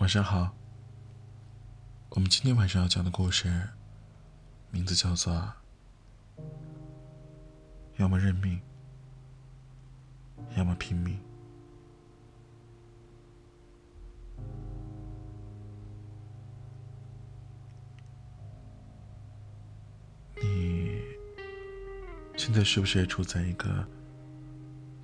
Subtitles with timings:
[0.00, 0.56] 晚上好。
[2.08, 3.68] 我们今天晚上要讲的故事，
[4.70, 5.34] 名字叫做
[7.98, 8.58] 《要么认命，
[10.56, 11.18] 要么拼命》。
[20.42, 21.02] 你
[22.38, 23.86] 现在是不是也处在一个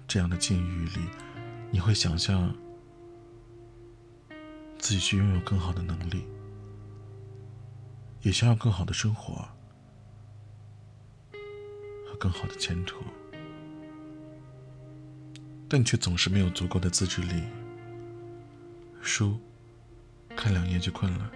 [0.09, 1.01] 这样的境遇里？
[1.71, 2.57] 你会想象
[4.79, 6.27] 自己去拥有更好的能力，
[8.23, 9.49] 也想要更好的生活
[12.07, 13.02] 和更好的前途，
[15.69, 17.43] 但却总是没有足够的自制力。
[19.01, 19.41] 书
[20.37, 21.30] 看两页就困了，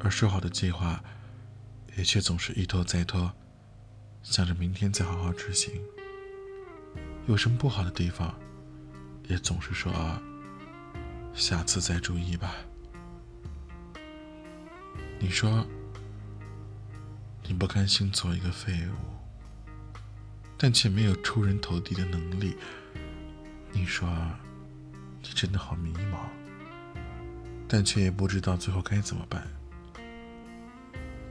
[0.00, 1.02] 而说好的计划
[1.96, 3.32] 也却总是一拖再拖，
[4.22, 5.80] 想着明天再好好执行。
[7.26, 8.34] 有什么不好的地方？
[9.28, 9.92] 也总是说
[11.38, 12.52] 下次再注意吧。
[15.20, 15.64] 你说
[17.44, 18.94] 你不甘心做一个废物，
[20.58, 22.56] 但却没有出人头地的能力。
[23.70, 24.08] 你说
[25.22, 26.26] 你真的好迷茫，
[27.68, 29.46] 但却也不知道最后该怎么办。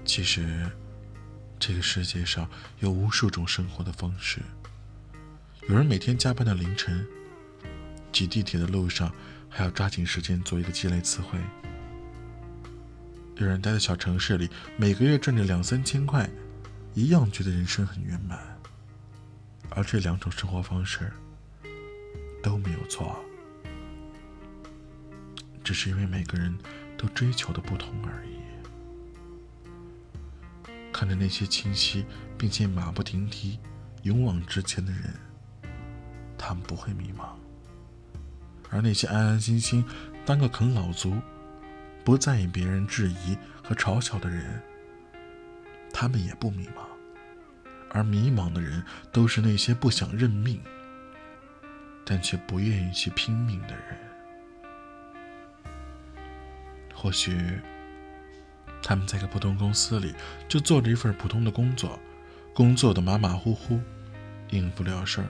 [0.05, 0.71] 其实
[1.59, 4.41] 这个世界上有无数种生活的方式，
[5.67, 7.05] 有人每天加班到凌晨。
[8.13, 9.13] 挤地铁的路上，
[9.49, 11.39] 还要抓紧时间做一个积累词汇。
[13.35, 16.29] 有人待在小城市里，每个月赚着两三千块，
[16.93, 18.39] 一样觉得人生很圆满。
[19.69, 21.11] 而这两种生活方式
[22.41, 23.15] 都没有错，
[25.63, 26.57] 只是因为每个人
[26.97, 28.37] 都追求的不同而已。
[30.91, 32.03] 看着那些清晰
[32.39, 33.59] 并且马不停蹄、
[34.01, 35.13] 勇往直前的人，
[36.39, 37.35] 他们不会迷茫。
[38.69, 39.83] 而那些安安心心
[40.25, 41.15] 当个啃老族，
[42.03, 44.61] 不在意别人质疑和嘲笑的人，
[45.93, 46.85] 他们也不迷茫。
[47.89, 50.61] 而迷茫的人，都是那些不想认命，
[52.05, 53.97] 但却不愿意去拼命的人。
[56.93, 57.59] 或许，
[58.83, 60.13] 他们在个普通公司里，
[60.49, 61.97] 就做着一份普通的工作，
[62.53, 63.79] 工作的马马虎虎，
[64.49, 65.27] 应付了事儿。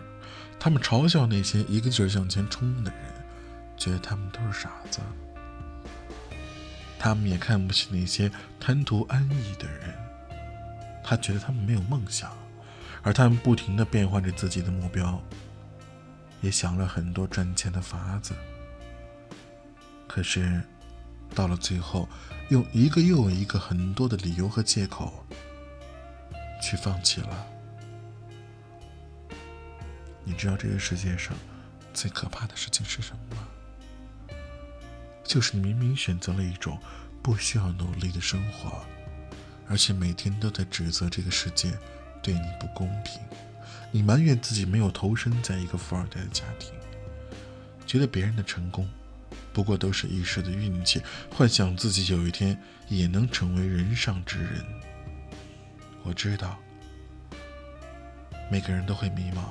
[0.60, 3.17] 他们嘲笑那些一个劲儿向前冲的人。
[3.78, 5.00] 觉得他们都是傻子，
[6.98, 9.94] 他们也看不起那些贪图安逸的人。
[11.04, 12.36] 他觉得他们没有梦想，
[13.02, 15.22] 而他们不停地变换着自己的目标，
[16.42, 18.36] 也想了很多赚钱的法子。
[20.06, 20.62] 可是，
[21.34, 22.10] 到了最后，
[22.50, 25.26] 用一个又一个很多的理由和借口，
[26.62, 27.48] 去放弃了。
[30.26, 31.34] 你知道这个世界上
[31.94, 33.48] 最可怕的事情是什么吗？
[35.28, 36.80] 就是明明选择了一种
[37.22, 38.82] 不需要努力的生活，
[39.68, 41.78] 而且每天都在指责这个世界
[42.24, 43.20] 对你不公平。
[43.92, 46.72] 你埋怨自己没有投身在一个富二代的家庭，
[47.86, 48.88] 觉得别人的成功
[49.52, 52.58] 不过都是一时的运气，幻想自己有一天
[52.88, 54.66] 也能成为人上之人。
[56.04, 56.58] 我知道，
[58.50, 59.44] 每个人都会迷茫，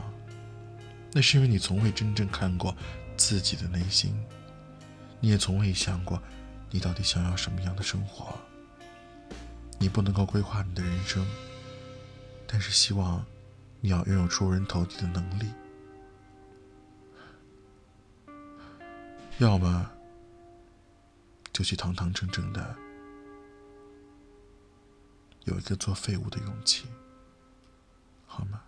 [1.12, 2.74] 那是因为你从未真正看过
[3.16, 4.18] 自己的内心。
[5.20, 6.22] 你也从未想过，
[6.70, 8.38] 你到底想要什么样的生活？
[9.78, 11.26] 你不能够规划你的人生，
[12.46, 13.24] 但是希望
[13.80, 15.50] 你要拥有出人头地的能力。
[19.38, 19.90] 要么
[21.52, 22.74] 就去堂堂正正的
[25.44, 26.86] 有一个做废物的勇气。
[28.26, 28.62] 好吗